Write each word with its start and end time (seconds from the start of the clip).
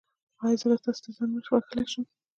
ایا 0.43 0.55
زه 0.61 0.77
تاسو 0.85 1.01
ته 1.05 1.09
زنګ 1.17 1.33
وهلی 1.51 1.85
شم؟ 1.91 2.05